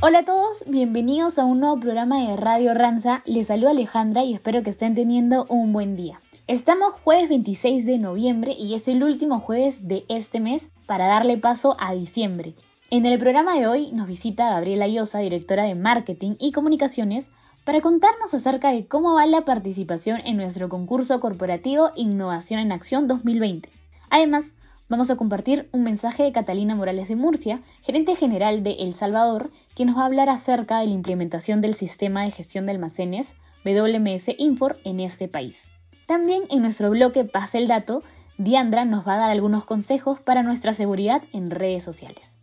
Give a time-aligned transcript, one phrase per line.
[0.00, 3.20] Hola a todos, bienvenidos a un nuevo programa de Radio Ranza.
[3.26, 6.20] Les saluda Alejandra y espero que estén teniendo un buen día.
[6.46, 11.36] Estamos jueves 26 de noviembre y es el último jueves de este mes para darle
[11.36, 12.54] paso a diciembre.
[12.90, 17.32] En el programa de hoy nos visita Gabriela Llosa, directora de Marketing y Comunicaciones,
[17.64, 23.08] para contarnos acerca de cómo va la participación en nuestro concurso corporativo Innovación en Acción
[23.08, 23.68] 2020.
[24.10, 24.54] Además,
[24.88, 29.50] vamos a compartir un mensaje de Catalina Morales de Murcia, gerente general de El Salvador,
[29.74, 33.36] quien nos va a hablar acerca de la implementación del sistema de gestión de almacenes
[33.64, 35.68] WMS Infor en este país.
[36.06, 38.02] También en nuestro bloque Pase el Dato,
[38.38, 42.38] Diandra nos va a dar algunos consejos para nuestra seguridad en redes sociales.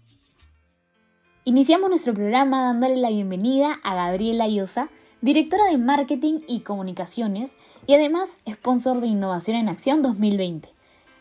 [1.46, 4.90] Iniciamos nuestro programa dándole la bienvenida a Gabriela Llosa,
[5.22, 10.75] directora de Marketing y Comunicaciones y además sponsor de Innovación en Acción 2020.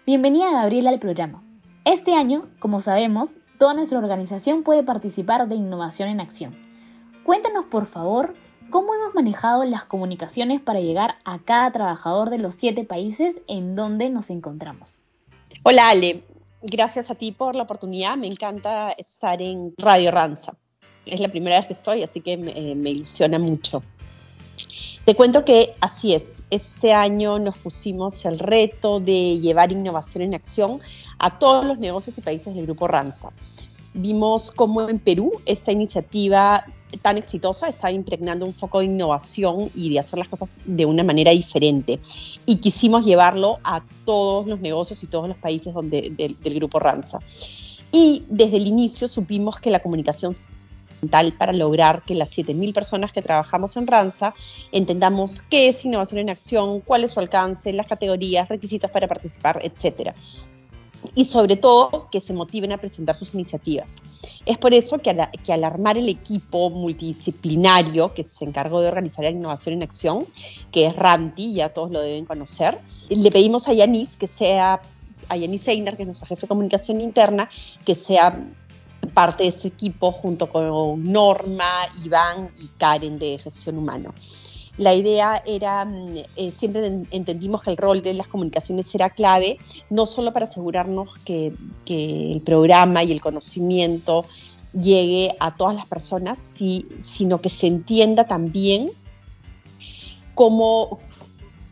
[0.06, 1.42] Bienvenida Gabriela al programa.
[1.86, 6.54] Este año, como sabemos, toda nuestra organización puede participar de Innovación en Acción.
[7.24, 8.34] Cuéntanos, por favor,
[8.68, 13.76] cómo hemos manejado las comunicaciones para llegar a cada trabajador de los siete países en
[13.76, 15.00] donde nos encontramos.
[15.62, 16.22] Hola Ale,
[16.60, 18.18] gracias a ti por la oportunidad.
[18.18, 20.52] Me encanta estar en Radio Ranza.
[21.06, 23.82] Es la primera vez que estoy, así que me, me ilusiona mucho.
[25.04, 30.34] Te cuento que así es, este año nos pusimos el reto de llevar innovación en
[30.34, 30.80] acción
[31.18, 33.30] a todos los negocios y países del Grupo Ranza.
[33.92, 36.64] Vimos cómo en Perú esta iniciativa
[37.02, 41.02] tan exitosa está impregnando un foco de innovación y de hacer las cosas de una
[41.02, 42.00] manera diferente.
[42.46, 46.78] Y quisimos llevarlo a todos los negocios y todos los países donde, del, del Grupo
[46.78, 47.20] Ranza.
[47.92, 50.34] Y desde el inicio supimos que la comunicación
[51.08, 54.34] para lograr que las 7.000 personas que trabajamos en Ranza
[54.72, 59.58] entendamos qué es innovación en acción, cuál es su alcance, las categorías, requisitos para participar,
[59.62, 60.14] etcétera
[61.14, 64.00] y sobre todo que se motiven a presentar sus iniciativas.
[64.46, 68.88] Es por eso que al, que al, armar el equipo multidisciplinario que se encargó de
[68.88, 70.26] organizar la innovación en acción,
[70.70, 74.80] que es RANTI, ya todos lo deben conocer, le pedimos a Yanis que sea,
[75.28, 77.50] a Yanis Einar, que es nuestra jefe de comunicación interna,
[77.84, 78.46] que sea
[79.14, 81.70] parte de su equipo junto con Norma,
[82.04, 84.12] Iván y Karen de gestión humana.
[84.76, 89.58] La idea era, mm, eh, siempre entendimos que el rol de las comunicaciones era clave,
[89.88, 91.52] no solo para asegurarnos que,
[91.86, 94.24] el programa y el conocimiento
[94.72, 96.58] llegue a todas las personas,
[97.02, 98.90] sino que se entienda también
[100.34, 100.98] cómo,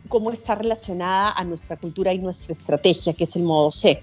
[0.07, 3.99] cómo está relacionada a nuestra cultura y nuestra estrategia, que es el modo C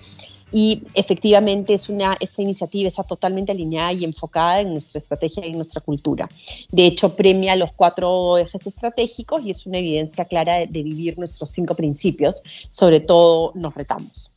[0.53, 5.50] y efectivamente es una, esta iniciativa está totalmente alineada y enfocada en nuestra estrategia y
[5.50, 6.28] en nuestra cultura.
[6.71, 11.19] De hecho, premia los cuatro ejes estratégicos y es una evidencia clara de, de vivir
[11.19, 14.33] nuestros cinco principios, sobre todo nos retamos.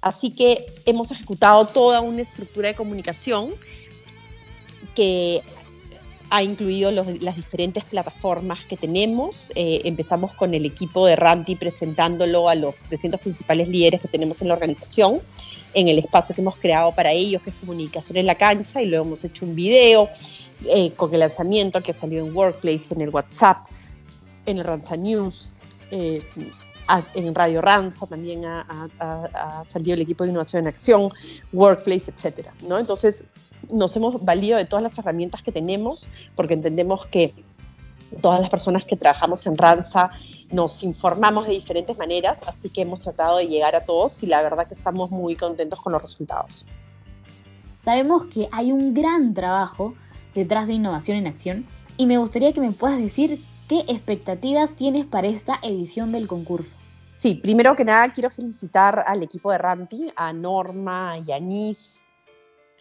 [0.00, 3.54] Así que hemos ejecutado toda una estructura de comunicación
[4.94, 5.42] que
[6.30, 9.52] ha incluido las diferentes plataformas que tenemos.
[9.54, 14.42] Eh, empezamos con el equipo de Ranti presentándolo a los 300 principales líderes que tenemos
[14.42, 15.20] en la organización,
[15.74, 18.86] en el espacio que hemos creado para ellos, que es comunicación en la cancha, y
[18.86, 20.08] luego hemos hecho un video
[20.66, 23.66] eh, con el lanzamiento que salió en Workplace, en el WhatsApp,
[24.44, 25.52] en el Ranza News.
[25.90, 26.22] Eh,
[27.14, 28.66] en Radio Ranza también ha,
[28.98, 31.10] ha, ha, salido el equipo de innovación en acción,
[31.52, 32.78] Workplace, etcétera, ¿no?
[32.78, 33.24] Entonces,
[33.72, 37.34] nos hemos valido de todas las herramientas que tenemos porque entendemos que
[38.22, 40.10] todas las personas que trabajamos en Ranza
[40.50, 44.42] nos informamos de diferentes maneras, así que hemos tratado de llegar a todos y la
[44.42, 46.66] verdad que estamos muy contentos con los resultados.
[47.76, 49.94] Sabemos que hay un gran trabajo
[50.34, 51.66] detrás de Innovación en Acción
[51.96, 56.76] y me gustaría que me puedas decir qué expectativas tienes para esta edición del concurso.
[57.12, 62.04] Sí, primero que nada quiero felicitar al equipo de Ranti, a Norma, a Yanis,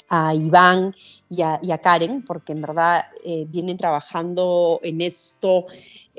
[0.10, 0.96] a Iván
[1.30, 5.66] y a, y a Karen, porque en verdad eh, vienen trabajando en esto.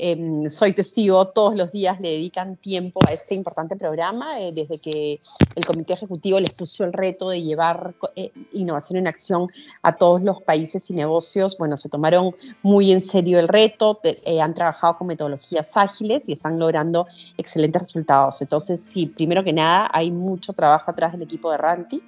[0.00, 4.78] Eh, soy testigo, todos los días le dedican tiempo a este importante programa, eh, desde
[4.78, 5.20] que
[5.56, 9.48] el comité ejecutivo les puso el reto de llevar eh, innovación en acción
[9.82, 11.58] a todos los países y negocios.
[11.58, 16.32] Bueno, se tomaron muy en serio el reto, eh, han trabajado con metodologías ágiles y
[16.32, 18.40] están logrando excelentes resultados.
[18.40, 22.02] Entonces, sí, primero que nada, hay mucho trabajo atrás del equipo de Ranti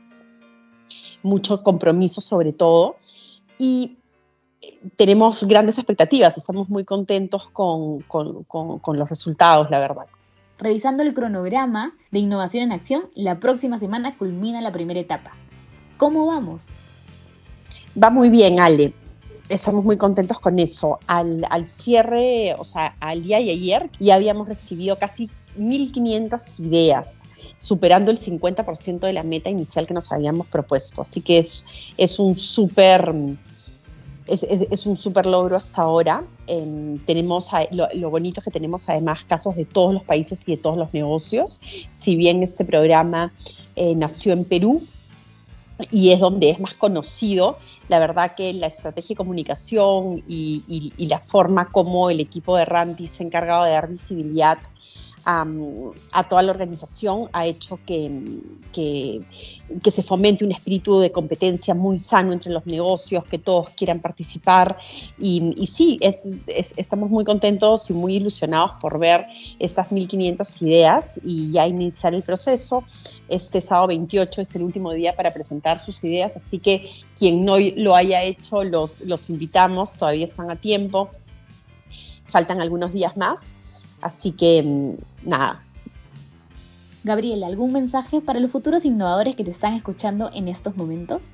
[1.23, 2.97] mucho compromiso sobre todo
[3.59, 3.99] y
[4.97, 10.05] tenemos grandes expectativas, estamos muy contentos con, con, con, con, los resultados, la verdad.
[10.59, 15.33] Revisando el cronograma de Innovación en Acción, la próxima semana culmina la primera etapa.
[15.97, 16.67] ¿Cómo vamos?
[18.01, 18.93] Va muy bien, Ale.
[19.49, 20.99] Estamos muy contentos con eso.
[21.07, 27.25] Al, al cierre, o sea, al día de ayer, ya habíamos recibido casi 1.500 ideas,
[27.57, 31.03] superando el 50% de la meta inicial que nos habíamos propuesto.
[31.03, 31.65] Así que es,
[31.97, 33.13] es un súper
[34.31, 36.25] es, un súper logro hasta ahora.
[37.07, 40.77] tenemos, lo, bonito es que tenemos además casos de todos los países y de todos
[40.77, 41.61] los negocios.
[41.91, 43.33] Si bien este programa
[43.77, 44.83] eh, nació en Perú
[45.91, 51.07] y es donde es más conocido, la verdad que la estrategia de comunicación y, y
[51.07, 54.59] la forma como el equipo de Randy se ha encargado de dar visibilidad
[55.25, 58.11] a toda la organización ha hecho que,
[58.73, 59.23] que,
[59.91, 64.79] se fomente un espíritu de competencia muy sano entre los negocios, que todos quieran participar.
[65.19, 66.37] Y, sí, es,
[66.77, 69.27] estamos muy contentos y muy ilusionados por ver
[69.59, 72.85] esas 1.500 ideas y ya iniciar el proceso.
[73.29, 77.57] Este sábado 28 es el último día para presentar sus ideas, así que quien no
[77.77, 81.11] lo haya hecho, los, los invitamos, todavía están a tiempo.
[82.27, 83.57] Faltan algunos días más,
[84.01, 85.65] Así que, mm, nada.
[87.03, 91.29] Gabriel, ¿algún mensaje para los futuros innovadores que te están escuchando en estos momentos?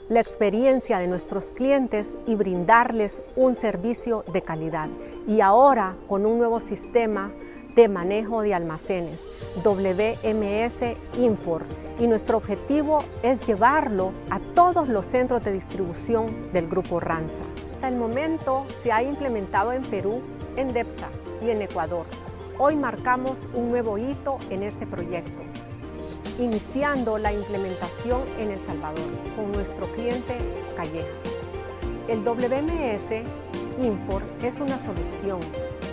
[0.08, 4.90] la experiencia de nuestros clientes y brindarles un servicio de calidad.
[5.28, 7.32] Y ahora con un nuevo sistema
[7.76, 9.20] de manejo de almacenes,
[9.64, 11.64] WMS Infor,
[12.00, 17.44] y nuestro objetivo es llevarlo a todos los centros de distribución del grupo Ranza.
[17.74, 20.22] Hasta el momento se ha implementado en Perú,
[20.56, 21.10] en DEPSA
[21.46, 22.06] y en Ecuador.
[22.58, 25.42] Hoy marcamos un nuevo hito en este proyecto,
[26.40, 29.04] iniciando la implementación en El Salvador
[29.36, 30.38] con nuestro cliente
[30.76, 31.08] Calleja.
[32.08, 35.40] El WMS Infor es una solución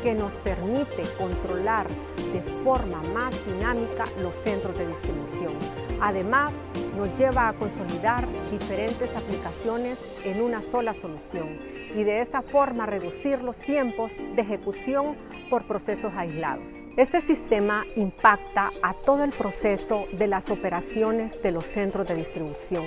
[0.03, 1.87] que nos permite controlar
[2.33, 5.53] de forma más dinámica los centros de distribución.
[6.01, 6.53] Además,
[6.97, 11.59] nos lleva a consolidar diferentes aplicaciones en una sola solución
[11.95, 15.17] y de esa forma reducir los tiempos de ejecución
[15.49, 16.71] por procesos aislados.
[16.97, 22.85] Este sistema impacta a todo el proceso de las operaciones de los centros de distribución,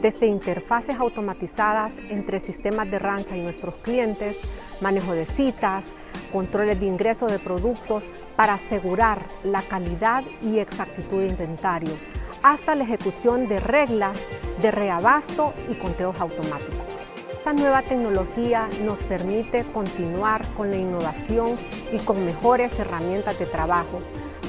[0.00, 4.36] desde interfaces automatizadas entre sistemas de ranza y nuestros clientes,
[4.80, 5.84] manejo de citas,
[6.32, 8.02] controles de ingreso de productos
[8.36, 11.94] para asegurar la calidad y exactitud de inventario,
[12.42, 14.18] hasta la ejecución de reglas
[14.60, 16.84] de reabasto y conteos automáticos.
[17.30, 21.56] Esta nueva tecnología nos permite continuar con la innovación
[21.92, 24.00] y con mejores herramientas de trabajo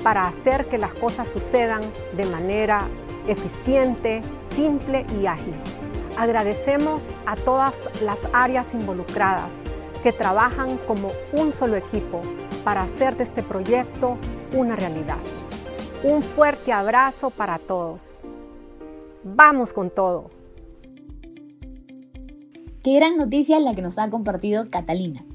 [0.02, 1.82] para hacer que las cosas sucedan
[2.16, 2.80] de manera
[3.28, 4.22] eficiente,
[4.56, 5.54] simple y ágil.
[6.18, 9.52] Agradecemos a todas las áreas involucradas
[10.02, 12.22] que trabajan como un solo equipo
[12.64, 14.16] para hacer de este proyecto
[14.54, 15.18] una realidad.
[16.04, 18.02] Un fuerte abrazo para todos.
[19.24, 20.30] Vamos con todo.
[22.84, 25.26] Qué gran noticia la que nos ha compartido Catalina.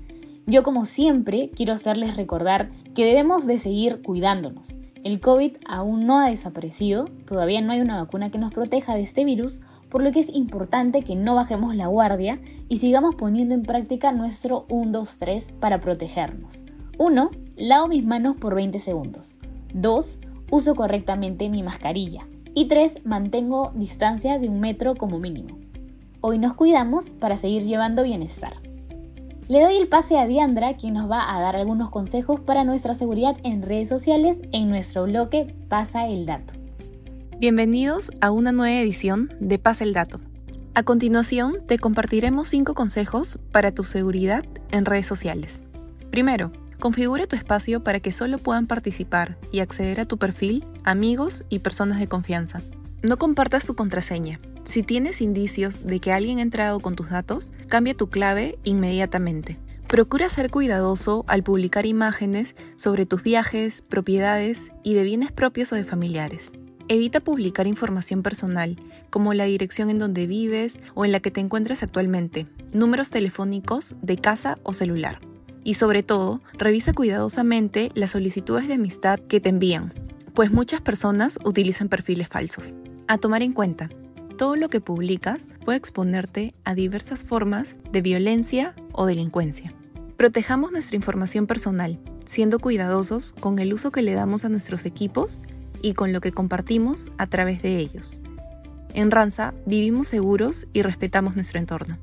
[0.47, 4.80] Yo como siempre quiero hacerles recordar que debemos de seguir cuidándonos.
[5.03, 9.01] El COVID aún no ha desaparecido, todavía no hay una vacuna que nos proteja de
[9.01, 12.39] este virus, por lo que es importante que no bajemos la guardia
[12.69, 16.65] y sigamos poniendo en práctica nuestro 1, 2, 3 para protegernos.
[16.99, 17.31] 1.
[17.57, 19.37] Lavo mis manos por 20 segundos.
[19.73, 20.19] 2.
[20.51, 22.27] Uso correctamente mi mascarilla.
[22.55, 23.07] Y 3.
[23.07, 25.59] Mantengo distancia de un metro como mínimo.
[26.21, 28.70] Hoy nos cuidamos para seguir llevando bienestar.
[29.51, 32.95] Le doy el pase a Diandra, quien nos va a dar algunos consejos para nuestra
[32.95, 36.53] seguridad en redes sociales en nuestro bloque Pasa el Dato.
[37.41, 40.21] Bienvenidos a una nueva edición de Pasa el Dato.
[40.75, 45.65] A continuación, te compartiremos 5 consejos para tu seguridad en redes sociales.
[46.13, 51.45] Primero, Configure tu espacio para que solo puedan participar y acceder a tu perfil amigos
[51.51, 52.63] y personas de confianza.
[53.03, 54.41] No compartas tu contraseña.
[54.65, 59.59] Si tienes indicios de que alguien ha entrado con tus datos, cambia tu clave inmediatamente.
[59.89, 65.77] Procura ser cuidadoso al publicar imágenes sobre tus viajes, propiedades y de bienes propios o
[65.77, 66.53] de familiares.
[66.87, 68.77] Evita publicar información personal,
[69.11, 73.97] como la dirección en donde vives o en la que te encuentras actualmente, números telefónicos
[74.03, 75.19] de casa o celular.
[75.65, 79.93] Y sobre todo, revisa cuidadosamente las solicitudes de amistad que te envían,
[80.35, 82.75] pues muchas personas utilizan perfiles falsos.
[83.09, 83.91] A tomar en cuenta,
[84.41, 89.75] todo lo que publicas puede exponerte a diversas formas de violencia o delincuencia.
[90.17, 95.43] Protejamos nuestra información personal, siendo cuidadosos con el uso que le damos a nuestros equipos
[95.83, 98.23] y con lo que compartimos a través de ellos.
[98.95, 101.99] En Ranza vivimos seguros y respetamos nuestro entorno.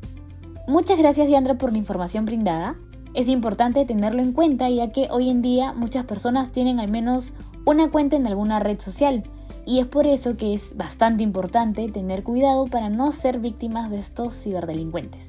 [0.68, 2.76] Muchas gracias Yandra por la información brindada.
[3.16, 7.34] Es importante tenerlo en cuenta ya que hoy en día muchas personas tienen al menos
[7.66, 9.24] una cuenta en alguna red social
[9.68, 13.98] y es por eso que es bastante importante tener cuidado para no ser víctimas de
[13.98, 15.28] estos ciberdelincuentes.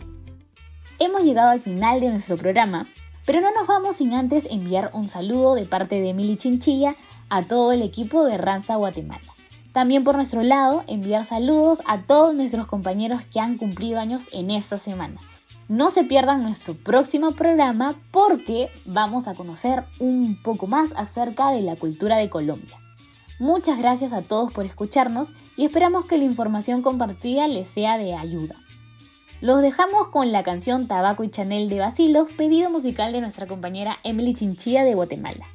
[1.01, 2.87] Hemos llegado al final de nuestro programa,
[3.27, 6.95] pero no nos vamos sin antes enviar un saludo de parte de Emily Chinchilla
[7.29, 9.27] a todo el equipo de Ranza Guatemala.
[9.73, 14.53] También por nuestro lado, enviar saludos a todos nuestros compañeros que han cumplido años en
[14.53, 15.21] esta semana.
[15.67, 21.63] No se pierdan nuestro próximo programa porque vamos a conocer un poco más acerca de
[21.63, 22.79] la cultura de Colombia.
[23.39, 28.15] Muchas gracias a todos por escucharnos y esperamos que la información compartida les sea de
[28.15, 28.57] ayuda.
[29.41, 33.99] Los dejamos con la canción Tabaco y Chanel de Basilos, pedido musical de nuestra compañera
[34.03, 35.47] Emily Chinchilla de Guatemala.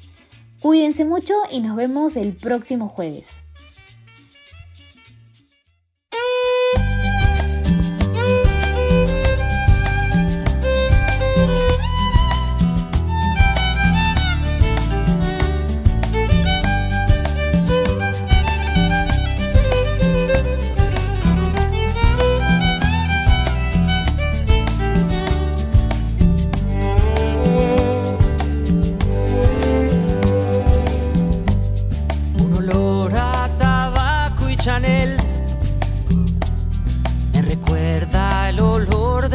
[0.62, 3.43] Cuídense mucho y nos vemos el próximo jueves.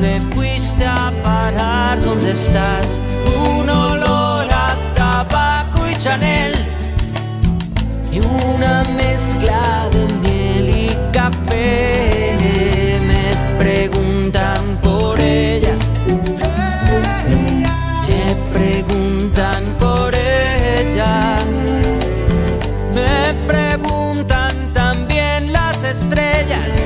[0.00, 2.00] ¿Dónde fuiste a parar?
[2.00, 3.00] ¿Dónde estás?
[3.58, 6.54] Un olor a tabaco y Chanel
[8.12, 12.36] y una mezcla de miel y café.
[13.08, 15.74] Me preguntan por ella.
[18.06, 21.38] Me preguntan por ella.
[22.94, 26.77] Me preguntan también las estrellas.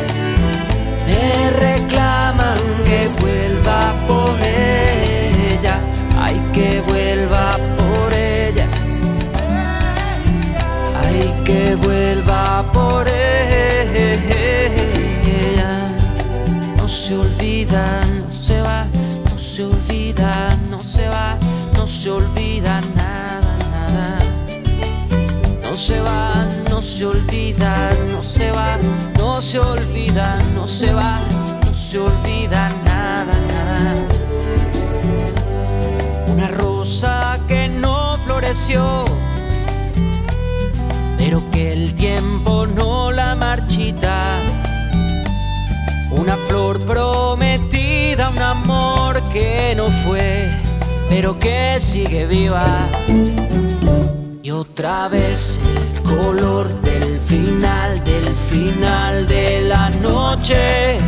[17.12, 18.86] Se olvida, no se va,
[19.30, 21.36] no se olvida, no se va,
[21.74, 24.18] no se olvida nada, nada.
[25.62, 28.78] No se va, no se olvida, no se va,
[29.18, 31.20] no se olvida, no se va
[31.74, 33.94] se olvida nada, nada.
[36.28, 39.04] Una rosa que no floreció,
[41.18, 44.61] pero que el tiempo no la marchita.
[46.16, 50.48] Una flor prometida, un amor que no fue,
[51.08, 52.88] pero que sigue viva.
[54.42, 60.98] Y otra vez el color del final, del final de la noche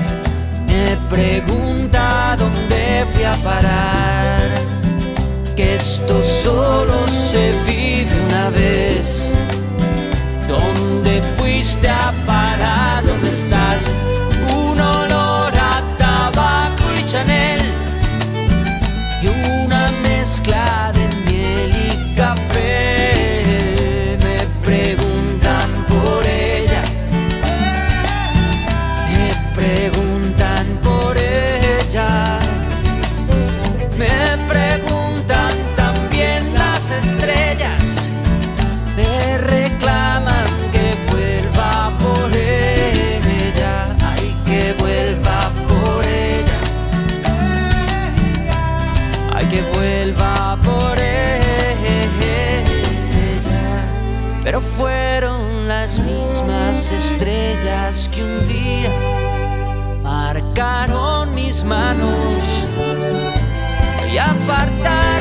[0.67, 4.41] me pregunta dónde fui a parar,
[5.55, 9.31] que esto solo se vive una vez.
[10.49, 13.05] ¿Dónde fuiste a parar?
[13.05, 13.95] ¿Dónde estás?
[20.41, 20.94] Una
[61.65, 62.69] manos
[64.13, 65.14] y apartaron la flor